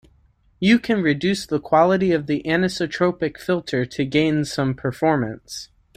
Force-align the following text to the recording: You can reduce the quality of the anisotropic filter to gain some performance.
You 0.59 0.79
can 0.79 1.03
reduce 1.03 1.45
the 1.45 1.59
quality 1.59 2.11
of 2.11 2.25
the 2.25 2.41
anisotropic 2.43 3.37
filter 3.39 3.85
to 3.85 4.03
gain 4.03 4.45
some 4.45 4.73
performance. 4.73 5.69